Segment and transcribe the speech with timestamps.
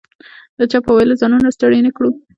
[0.57, 2.09] د چا په ویلو ځانونه ستړي نه کړو.